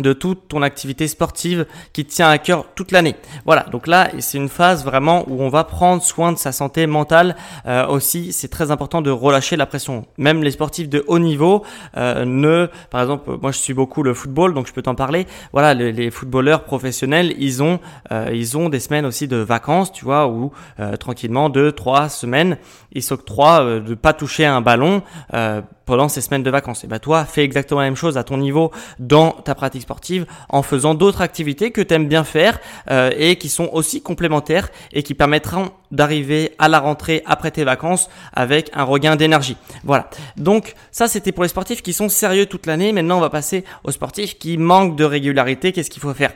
de 0.00 0.14
toute 0.14 0.48
ton 0.48 0.62
activité 0.62 1.06
sportive 1.06 1.66
qui 1.92 2.06
te 2.06 2.10
tient 2.10 2.30
à 2.30 2.38
cœur 2.38 2.64
toute 2.74 2.92
l'année. 2.92 3.14
Voilà, 3.44 3.64
donc 3.64 3.86
là, 3.86 4.08
c'est 4.20 4.38
une 4.38 4.48
phase 4.48 4.86
vraiment 4.86 5.24
où 5.28 5.42
on 5.42 5.50
va 5.50 5.64
prendre 5.64 6.02
soin 6.02 6.32
de 6.32 6.38
sa 6.38 6.50
santé 6.50 6.86
mentale 6.86 7.36
euh, 7.66 7.86
aussi. 7.88 8.32
C'est 8.32 8.48
très 8.48 8.70
important 8.70 9.02
de 9.02 9.10
relâcher 9.10 9.56
la 9.56 9.66
pression. 9.66 10.06
Même 10.16 10.42
les 10.42 10.52
sportifs 10.52 10.88
de 10.88 11.04
haut 11.08 11.18
niveau 11.18 11.62
euh, 11.98 12.24
ne, 12.24 12.68
par 12.90 13.02
exemple, 13.02 13.36
moi 13.42 13.52
je 13.52 13.58
suis 13.58 13.74
beaucoup 13.74 14.02
le 14.02 14.14
football, 14.14 14.54
donc 14.54 14.66
je 14.66 14.72
peux 14.72 14.80
t'en 14.80 14.94
parler. 14.94 15.26
Voilà, 15.52 15.74
les, 15.74 15.92
les, 15.92 16.10
footballeurs 16.10 16.64
professionnels, 16.64 17.34
ils 17.38 17.62
ont, 17.62 17.78
euh, 18.12 18.30
ils 18.32 18.56
ont 18.56 18.70
des 18.70 18.80
semaines 18.80 19.04
aussi 19.04 19.28
de 19.28 19.36
vacances, 19.36 19.92
tu 19.92 20.06
vois, 20.06 20.26
où 20.26 20.52
euh, 20.80 20.96
tranquillement 20.96 21.50
deux, 21.50 21.70
trois 21.70 22.08
semaines, 22.08 22.56
ils 22.92 23.02
s'octroient 23.02 23.62
euh, 23.62 23.80
de 23.80 23.94
pas 23.94 24.14
toucher 24.14 24.46
un 24.46 24.62
ballon 24.62 25.02
pendant 25.84 26.08
ces 26.08 26.20
semaines 26.20 26.42
de 26.42 26.50
vacances. 26.50 26.84
Et 26.84 26.86
bah 26.86 26.98
toi, 26.98 27.24
fais 27.24 27.44
exactement 27.44 27.80
la 27.80 27.86
même 27.86 27.96
chose 27.96 28.16
à 28.16 28.24
ton 28.24 28.36
niveau 28.36 28.70
dans 28.98 29.32
ta 29.32 29.54
pratique 29.54 29.82
sportive 29.82 30.26
en 30.48 30.62
faisant 30.62 30.94
d'autres 30.94 31.20
activités 31.20 31.70
que 31.70 31.80
tu 31.80 31.94
aimes 31.94 32.08
bien 32.08 32.24
faire 32.24 32.58
euh, 32.90 33.10
et 33.16 33.36
qui 33.36 33.48
sont 33.48 33.68
aussi 33.72 34.02
complémentaires 34.02 34.68
et 34.92 35.02
qui 35.02 35.14
permettront 35.14 35.70
d'arriver 35.90 36.54
à 36.58 36.68
la 36.68 36.80
rentrée 36.80 37.22
après 37.26 37.50
tes 37.50 37.64
vacances 37.64 38.08
avec 38.32 38.70
un 38.74 38.84
regain 38.84 39.16
d'énergie. 39.16 39.56
Voilà. 39.84 40.08
Donc 40.36 40.74
ça 40.90 41.08
c'était 41.08 41.32
pour 41.32 41.42
les 41.42 41.48
sportifs 41.48 41.82
qui 41.82 41.92
sont 41.92 42.08
sérieux 42.08 42.46
toute 42.46 42.66
l'année. 42.66 42.92
Maintenant 42.92 43.18
on 43.18 43.20
va 43.20 43.30
passer 43.30 43.64
aux 43.84 43.90
sportifs 43.90 44.38
qui 44.38 44.58
manquent 44.58 44.96
de 44.96 45.04
régularité. 45.04 45.72
Qu'est-ce 45.72 45.90
qu'il 45.90 46.02
faut 46.02 46.14
faire? 46.14 46.32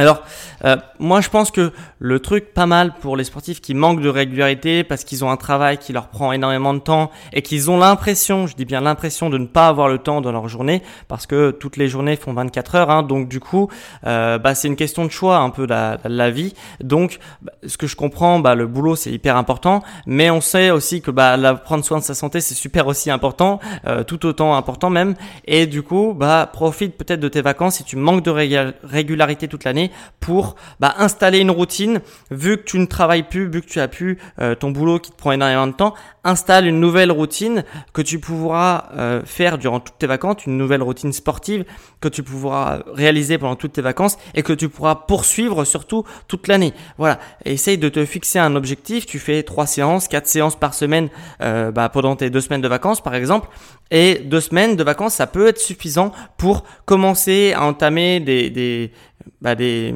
Alors, 0.00 0.22
euh, 0.64 0.76
moi 0.98 1.20
je 1.20 1.28
pense 1.28 1.50
que 1.50 1.72
le 1.98 2.20
truc 2.20 2.54
pas 2.54 2.64
mal 2.64 2.94
pour 3.02 3.18
les 3.18 3.24
sportifs 3.24 3.60
qui 3.60 3.74
manquent 3.74 4.00
de 4.00 4.08
régularité 4.08 4.82
parce 4.82 5.04
qu'ils 5.04 5.26
ont 5.26 5.30
un 5.30 5.36
travail 5.36 5.76
qui 5.76 5.92
leur 5.92 6.08
prend 6.08 6.32
énormément 6.32 6.72
de 6.72 6.78
temps 6.78 7.10
et 7.34 7.42
qu'ils 7.42 7.70
ont 7.70 7.76
l'impression, 7.76 8.46
je 8.46 8.56
dis 8.56 8.64
bien 8.64 8.80
l'impression 8.80 9.28
de 9.28 9.36
ne 9.36 9.44
pas 9.44 9.68
avoir 9.68 9.88
le 9.88 9.98
temps 9.98 10.22
dans 10.22 10.32
leur 10.32 10.48
journée 10.48 10.82
parce 11.06 11.26
que 11.26 11.50
toutes 11.50 11.76
les 11.76 11.86
journées 11.86 12.16
font 12.16 12.32
24 12.32 12.74
heures, 12.76 12.90
hein, 12.90 13.02
donc 13.02 13.28
du 13.28 13.40
coup, 13.40 13.68
euh, 14.06 14.38
bah, 14.38 14.54
c'est 14.54 14.68
une 14.68 14.76
question 14.76 15.04
de 15.04 15.10
choix 15.10 15.36
un 15.36 15.50
peu 15.50 15.66
la, 15.66 15.98
la 16.06 16.30
vie. 16.30 16.54
Donc, 16.82 17.18
bah, 17.42 17.52
ce 17.66 17.76
que 17.76 17.86
je 17.86 17.94
comprends, 17.94 18.38
bah, 18.38 18.54
le 18.54 18.66
boulot 18.66 18.96
c'est 18.96 19.10
hyper 19.10 19.36
important, 19.36 19.82
mais 20.06 20.30
on 20.30 20.40
sait 20.40 20.70
aussi 20.70 21.02
que 21.02 21.10
bah, 21.10 21.36
prendre 21.62 21.84
soin 21.84 21.98
de 21.98 22.04
sa 22.04 22.14
santé 22.14 22.40
c'est 22.40 22.54
super 22.54 22.86
aussi 22.86 23.10
important, 23.10 23.60
euh, 23.86 24.02
tout 24.02 24.24
autant 24.24 24.56
important 24.56 24.88
même. 24.88 25.14
Et 25.44 25.66
du 25.66 25.82
coup, 25.82 26.14
bah, 26.16 26.48
profite 26.50 26.96
peut-être 26.96 27.20
de 27.20 27.28
tes 27.28 27.42
vacances 27.42 27.74
si 27.74 27.84
tu 27.84 27.96
manques 27.96 28.24
de 28.24 28.30
régularité 28.30 29.46
toute 29.46 29.64
l'année 29.64 29.89
pour 30.20 30.56
bah, 30.78 30.94
installer 30.98 31.38
une 31.38 31.50
routine. 31.50 32.00
Vu 32.30 32.58
que 32.58 32.62
tu 32.62 32.78
ne 32.78 32.86
travailles 32.86 33.22
plus, 33.22 33.48
vu 33.48 33.62
que 33.62 33.66
tu 33.66 33.80
as 33.80 33.88
plus 33.88 34.18
euh, 34.40 34.54
ton 34.54 34.70
boulot 34.70 34.98
qui 34.98 35.10
te 35.10 35.16
prend 35.16 35.32
énormément 35.32 35.66
de 35.66 35.72
temps, 35.72 35.94
installe 36.24 36.66
une 36.66 36.80
nouvelle 36.80 37.10
routine 37.10 37.64
que 37.92 38.02
tu 38.02 38.18
pourras 38.18 38.88
euh, 38.96 39.22
faire 39.24 39.58
durant 39.58 39.80
toutes 39.80 39.98
tes 39.98 40.06
vacances, 40.06 40.46
une 40.46 40.58
nouvelle 40.58 40.82
routine 40.82 41.12
sportive 41.12 41.64
que 42.00 42.08
tu 42.08 42.22
pourras 42.22 42.80
réaliser 42.92 43.38
pendant 43.38 43.56
toutes 43.56 43.72
tes 43.72 43.82
vacances 43.82 44.18
et 44.34 44.42
que 44.42 44.52
tu 44.52 44.68
pourras 44.68 44.94
poursuivre 44.94 45.64
surtout 45.64 46.04
toute 46.28 46.48
l'année. 46.48 46.72
Voilà, 46.98 47.18
essaye 47.44 47.78
de 47.78 47.88
te 47.88 48.04
fixer 48.04 48.38
un 48.38 48.56
objectif. 48.56 49.06
Tu 49.06 49.18
fais 49.18 49.42
trois 49.42 49.66
séances, 49.66 50.08
quatre 50.08 50.26
séances 50.26 50.56
par 50.56 50.74
semaine 50.74 51.08
euh, 51.42 51.70
bah, 51.70 51.88
pendant 51.88 52.16
tes 52.16 52.30
deux 52.30 52.40
semaines 52.40 52.62
de 52.62 52.68
vacances 52.68 53.00
par 53.00 53.14
exemple. 53.14 53.48
Et 53.90 54.18
deux 54.18 54.40
semaines 54.40 54.76
de 54.76 54.84
vacances, 54.84 55.14
ça 55.14 55.26
peut 55.26 55.48
être 55.48 55.58
suffisant 55.58 56.12
pour 56.38 56.64
commencer 56.84 57.52
à 57.54 57.64
entamer 57.64 58.20
des, 58.20 58.48
des, 58.48 58.92
bah 59.40 59.54
des, 59.54 59.94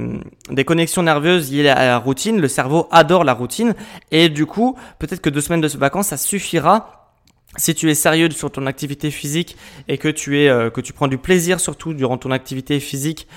connexions 0.67 1.03
nerveuses 1.03 1.53
liées 1.53 1.69
à 1.69 1.85
la 1.85 1.99
routine. 1.99 2.41
Le 2.41 2.49
cerveau 2.49 2.89
adore 2.91 3.25
la 3.25 3.35
routine 3.35 3.75
et 4.11 4.29
du 4.29 4.47
coup, 4.47 4.77
peut-être 4.99 5.21
que 5.21 5.31
deux 5.31 5.41
semaines 5.41 5.61
de 5.61 5.69
vacances, 5.69 6.13
suffira 6.17 6.95
si 7.57 7.75
tu 7.75 7.91
es 7.91 7.95
sérieux 7.95 8.31
sur 8.31 8.51
ton 8.51 8.67
activité 8.67 9.11
physique 9.11 9.57
et 9.89 9.99
que 9.99 10.09
tu 10.09 10.41
es 10.41 10.49
euh, 10.49 10.71
que 10.71 10.81
tu 10.81 10.93
prends 10.93 11.09
du 11.09 11.19
plaisir 11.19 11.61
surtout 11.61 11.95
durant 11.95 12.19
ton 12.19 12.31
activité 12.31 12.81
physique 12.81 13.29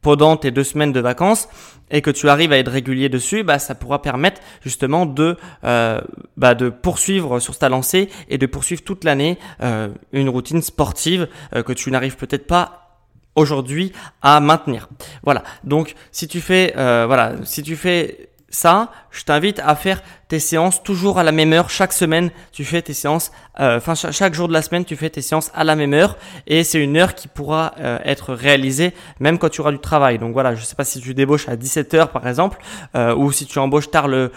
pendant 0.00 0.36
tes 0.36 0.50
deux 0.50 0.64
semaines 0.64 0.92
de 0.92 1.00
vacances 1.00 1.48
et 1.90 2.02
que 2.02 2.10
tu 2.10 2.28
arrives 2.28 2.52
à 2.52 2.58
être 2.58 2.70
régulier 2.70 3.08
dessus, 3.08 3.42
bah, 3.42 3.58
ça 3.58 3.74
pourra 3.74 4.02
permettre 4.02 4.42
justement 4.62 5.06
de, 5.06 5.38
euh, 5.64 5.98
bah, 6.36 6.54
de 6.54 6.68
poursuivre 6.68 7.40
sur 7.40 7.56
ta 7.56 7.70
lancée 7.70 8.10
et 8.28 8.36
de 8.36 8.44
poursuivre 8.44 8.82
toute 8.82 9.02
l'année 9.04 9.38
euh, 9.62 9.88
une 10.12 10.28
routine 10.28 10.60
sportive 10.60 11.28
que 11.52 11.72
tu 11.72 11.90
n'arrives 11.90 12.16
peut-être 12.16 12.46
pas 12.46 12.98
aujourd'hui 13.34 13.92
à 14.20 14.40
maintenir. 14.40 14.90
Voilà. 15.22 15.42
Donc 15.64 15.94
si 16.12 16.28
tu 16.28 16.42
fais 16.42 16.72
voilà, 16.74 17.36
si 17.44 17.62
tu 17.62 17.74
fais 17.74 18.28
ça, 18.54 18.92
je 19.10 19.24
t'invite 19.24 19.58
à 19.58 19.74
faire 19.74 20.00
tes 20.28 20.38
séances 20.38 20.82
toujours 20.82 21.18
à 21.18 21.24
la 21.24 21.32
même 21.32 21.52
heure. 21.52 21.70
Chaque 21.70 21.92
semaine, 21.92 22.30
tu 22.52 22.64
fais 22.64 22.82
tes 22.82 22.94
séances, 22.94 23.32
euh, 23.58 23.80
chaque, 24.12 24.32
jour 24.32 24.46
de 24.46 24.52
la 24.52 24.62
semaine, 24.62 24.84
tu 24.84 24.94
fais 24.94 25.10
tes 25.10 25.22
séances 25.22 25.50
à 25.54 25.64
la 25.64 25.74
même 25.74 25.92
heure. 25.92 26.16
Et 26.46 26.62
c'est 26.62 26.80
une 26.80 26.96
heure 26.96 27.16
qui 27.16 27.26
pourra 27.26 27.74
euh, 27.80 27.98
être 28.04 28.32
réalisée 28.32 28.94
même 29.18 29.38
quand 29.38 29.48
tu 29.48 29.60
auras 29.60 29.72
du 29.72 29.80
travail. 29.80 30.18
Donc 30.18 30.32
voilà, 30.34 30.54
je 30.54 30.64
sais 30.64 30.76
pas 30.76 30.84
si 30.84 31.00
tu 31.00 31.14
débauches 31.14 31.48
à 31.48 31.56
17h 31.56 32.08
par 32.08 32.28
exemple, 32.28 32.58
ou 32.94 33.32
si 33.32 33.46
tu 33.46 33.58
embauches 33.58 33.90
tard 33.90 34.06
le, 34.06 34.30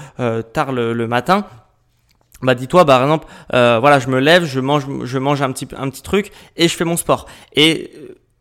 tard 0.53 0.71
le, 0.71 1.07
matin 1.07 1.45
bah 2.41 2.53
dis-toi 2.53 2.85
par 2.85 3.01
exemple 3.01 3.27
voilà 3.51 3.97
je 3.99 4.09
me 4.09 4.19
lève 4.19 4.45
je 4.45 4.59
mange 4.59 4.85
je 5.05 5.17
mange 5.17 5.41
un 5.41 5.51
petit 5.51 5.67
un 5.75 5.89
petit 5.89 6.03
truc 6.03 6.31
et 6.55 6.67
je 6.67 6.75
fais 6.75 6.85
mon 6.85 6.97
sport 6.97 7.25
et 7.55 7.91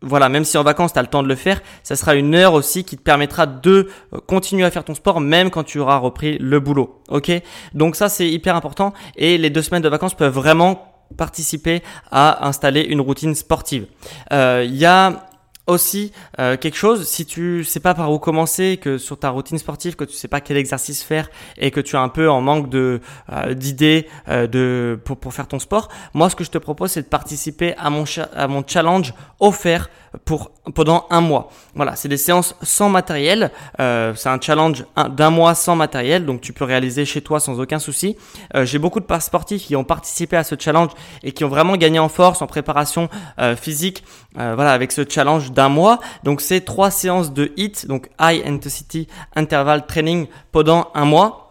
voilà, 0.06 0.28
même 0.28 0.44
si 0.44 0.56
en 0.58 0.62
vacances 0.62 0.92
tu 0.92 0.98
as 0.98 1.02
le 1.02 1.08
temps 1.08 1.22
de 1.22 1.28
le 1.28 1.34
faire, 1.34 1.60
ça 1.82 1.96
sera 1.96 2.14
une 2.14 2.34
heure 2.34 2.54
aussi 2.54 2.84
qui 2.84 2.96
te 2.96 3.02
permettra 3.02 3.46
de 3.46 3.88
euh, 4.12 4.18
continuer 4.26 4.64
à 4.64 4.70
faire 4.70 4.84
ton 4.84 4.94
sport 4.94 5.20
même 5.20 5.50
quand 5.50 5.64
tu 5.64 5.78
auras 5.78 5.96
repris 5.96 6.38
le 6.38 6.60
boulot. 6.60 7.02
Ok? 7.08 7.30
Donc 7.74 7.96
ça 7.96 8.08
c'est 8.08 8.28
hyper 8.28 8.56
important 8.56 8.92
et 9.16 9.38
les 9.38 9.50
deux 9.50 9.62
semaines 9.62 9.82
de 9.82 9.88
vacances 9.88 10.14
peuvent 10.14 10.34
vraiment 10.34 10.92
participer 11.16 11.82
à 12.10 12.46
installer 12.46 12.82
une 12.82 13.00
routine 13.00 13.34
sportive. 13.34 13.86
Euh, 14.32 14.66
y 14.68 14.84
a 14.84 15.28
aussi 15.66 16.12
euh, 16.38 16.56
quelque 16.56 16.76
chose 16.76 17.06
si 17.06 17.26
tu 17.26 17.64
sais 17.64 17.80
pas 17.80 17.94
par 17.94 18.12
où 18.12 18.18
commencer 18.18 18.78
que 18.80 18.98
sur 18.98 19.18
ta 19.18 19.30
routine 19.30 19.58
sportive 19.58 19.96
que 19.96 20.04
tu 20.04 20.14
sais 20.14 20.28
pas 20.28 20.40
quel 20.40 20.56
exercice 20.56 21.02
faire 21.02 21.28
et 21.58 21.70
que 21.70 21.80
tu 21.80 21.96
es 21.96 21.98
un 21.98 22.08
peu 22.08 22.30
en 22.30 22.40
manque 22.40 22.68
de 22.70 23.00
euh, 23.32 23.54
d'idées 23.54 24.06
euh, 24.28 24.46
de 24.46 24.98
pour, 25.04 25.16
pour 25.16 25.34
faire 25.34 25.48
ton 25.48 25.58
sport 25.58 25.88
moi 26.14 26.30
ce 26.30 26.36
que 26.36 26.44
je 26.44 26.50
te 26.50 26.58
propose 26.58 26.92
c'est 26.92 27.02
de 27.02 27.08
participer 27.08 27.74
à 27.76 27.90
mon 27.90 28.04
à 28.34 28.46
mon 28.48 28.62
challenge 28.66 29.12
offert 29.40 29.88
pour 30.24 30.50
pendant 30.74 31.06
un 31.10 31.20
mois. 31.20 31.50
Voilà, 31.74 31.96
c'est 31.96 32.08
des 32.08 32.16
séances 32.16 32.56
sans 32.62 32.88
matériel. 32.88 33.50
Euh, 33.80 34.14
c'est 34.16 34.28
un 34.28 34.40
challenge 34.40 34.84
d'un 35.10 35.30
mois 35.30 35.54
sans 35.54 35.76
matériel, 35.76 36.24
donc 36.26 36.40
tu 36.40 36.52
peux 36.52 36.64
réaliser 36.64 37.04
chez 37.04 37.20
toi 37.20 37.38
sans 37.38 37.60
aucun 37.60 37.78
souci. 37.78 38.16
Euh, 38.54 38.64
J'ai 38.64 38.78
beaucoup 38.78 39.00
de 39.00 39.06
sportifs 39.20 39.66
qui 39.66 39.76
ont 39.76 39.84
participé 39.84 40.36
à 40.36 40.44
ce 40.44 40.54
challenge 40.58 40.90
et 41.22 41.32
qui 41.32 41.44
ont 41.44 41.48
vraiment 41.48 41.76
gagné 41.76 41.98
en 41.98 42.08
force, 42.08 42.42
en 42.42 42.46
préparation 42.46 43.08
euh, 43.38 43.56
physique. 43.56 44.04
Euh, 44.38 44.54
voilà, 44.54 44.72
avec 44.72 44.92
ce 44.92 45.02
challenge 45.08 45.52
d'un 45.56 45.68
mois. 45.68 45.98
Donc 46.22 46.40
c'est 46.40 46.60
trois 46.60 46.92
séances 46.92 47.32
de 47.32 47.52
HIT, 47.56 47.86
donc 47.88 48.08
High 48.20 48.46
Intensity 48.46 49.08
Interval 49.34 49.86
Training 49.86 50.28
pendant 50.52 50.90
un 50.94 51.04
mois. 51.04 51.42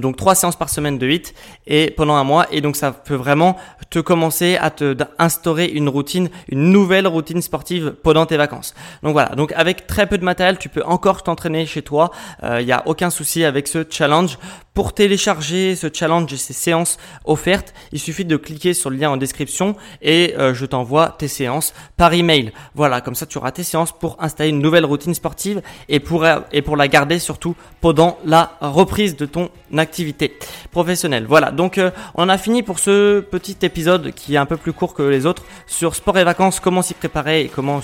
Donc 0.00 0.16
trois 0.16 0.34
séances 0.34 0.56
par 0.56 0.70
semaine 0.70 0.98
de 0.98 1.06
8 1.06 1.34
et 1.68 1.92
pendant 1.92 2.14
un 2.14 2.24
mois 2.24 2.46
et 2.50 2.60
donc 2.60 2.74
ça 2.74 2.90
peut 2.90 3.14
vraiment 3.14 3.56
te 3.90 4.00
commencer 4.00 4.56
à 4.56 4.70
te 4.70 4.96
instaurer 5.20 5.66
une 5.66 5.88
routine, 5.88 6.30
une 6.48 6.70
nouvelle 6.70 7.06
routine 7.06 7.40
sportive 7.40 7.94
pendant 8.02 8.26
tes 8.26 8.36
vacances. 8.36 8.74
Donc 9.04 9.12
voilà, 9.12 9.36
donc 9.36 9.52
avec 9.52 9.86
très 9.86 10.08
peu 10.08 10.18
de 10.18 10.24
matériel, 10.24 10.58
tu 10.58 10.68
peux 10.68 10.82
encore 10.84 11.22
t'entraîner 11.22 11.64
chez 11.64 11.82
toi. 11.82 12.10
Il 12.42 12.48
euh, 12.48 12.62
n'y 12.64 12.72
a 12.72 12.82
aucun 12.86 13.10
souci 13.10 13.44
avec 13.44 13.68
ce 13.68 13.84
challenge. 13.88 14.38
Pour 14.74 14.92
télécharger 14.92 15.76
ce 15.76 15.86
challenge 15.92 16.32
et 16.32 16.36
ces 16.36 16.52
séances 16.52 16.98
offertes, 17.24 17.72
il 17.92 18.00
suffit 18.00 18.24
de 18.24 18.36
cliquer 18.36 18.74
sur 18.74 18.90
le 18.90 18.96
lien 18.96 19.08
en 19.08 19.16
description 19.16 19.76
et 20.02 20.34
euh, 20.36 20.52
je 20.52 20.66
t'envoie 20.66 21.14
tes 21.16 21.28
séances 21.28 21.72
par 21.96 22.12
email. 22.12 22.52
Voilà, 22.74 23.00
comme 23.00 23.14
ça 23.14 23.24
tu 23.24 23.38
auras 23.38 23.52
tes 23.52 23.62
séances 23.62 23.92
pour 23.92 24.16
installer 24.18 24.50
une 24.50 24.58
nouvelle 24.58 24.84
routine 24.84 25.14
sportive 25.14 25.62
et 25.88 26.00
pour 26.00 26.26
et 26.50 26.60
pour 26.60 26.76
la 26.76 26.88
garder 26.88 27.20
surtout 27.20 27.54
pendant 27.80 28.18
la 28.24 28.58
reprise 28.60 29.14
de 29.14 29.26
ton 29.26 29.48
activité 29.76 30.36
professionnelle. 30.72 31.26
Voilà, 31.28 31.52
donc 31.52 31.78
euh, 31.78 31.92
on 32.16 32.28
a 32.28 32.36
fini 32.36 32.64
pour 32.64 32.80
ce 32.80 33.20
petit 33.20 33.58
épisode 33.62 34.10
qui 34.10 34.34
est 34.34 34.38
un 34.38 34.46
peu 34.46 34.56
plus 34.56 34.72
court 34.72 34.94
que 34.94 35.04
les 35.04 35.24
autres 35.24 35.44
sur 35.68 35.94
sport 35.94 36.18
et 36.18 36.24
vacances, 36.24 36.58
comment 36.58 36.82
s'y 36.82 36.94
préparer 36.94 37.42
et 37.42 37.48
comment 37.48 37.80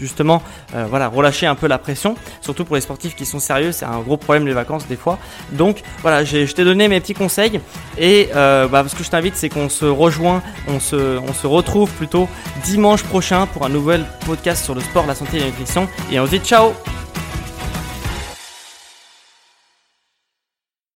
justement 0.00 0.42
euh, 0.74 0.86
relâcher 0.88 1.46
un 1.46 1.54
peu 1.54 1.68
la 1.68 1.78
pression, 1.78 2.16
surtout 2.40 2.64
pour 2.64 2.74
les 2.74 2.82
sportifs 2.82 3.14
qui 3.14 3.24
sont 3.24 3.38
sérieux, 3.38 3.70
c'est 3.70 3.86
un 3.86 4.00
gros 4.00 4.16
problème 4.16 4.48
les 4.48 4.52
vacances 4.52 4.88
des 4.88 4.96
fois. 4.96 5.20
Donc 5.52 5.84
voilà, 6.08 6.24
je 6.24 6.50
t'ai 6.54 6.64
donné 6.64 6.88
mes 6.88 7.00
petits 7.00 7.12
conseils 7.12 7.60
et 7.98 8.30
euh, 8.34 8.66
bah, 8.66 8.82
ce 8.88 8.94
que 8.94 9.04
je 9.04 9.10
t'invite 9.10 9.36
c'est 9.36 9.50
qu'on 9.50 9.68
se 9.68 9.84
rejoint, 9.84 10.42
on 10.66 10.80
se, 10.80 11.18
on 11.18 11.34
se 11.34 11.46
retrouve 11.46 11.90
plutôt 11.90 12.28
dimanche 12.64 13.02
prochain 13.02 13.44
pour 13.46 13.66
un 13.66 13.68
nouvel 13.68 14.06
podcast 14.24 14.64
sur 14.64 14.74
le 14.74 14.80
sport, 14.80 15.06
la 15.06 15.14
santé 15.14 15.36
et 15.36 15.40
la 15.40 15.46
nutrition. 15.46 15.86
Et 16.10 16.18
on 16.18 16.24
se 16.24 16.30
dit 16.30 16.38
ciao 16.38 16.72